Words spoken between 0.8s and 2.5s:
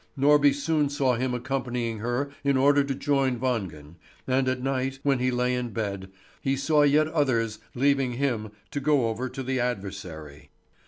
saw him accompanying her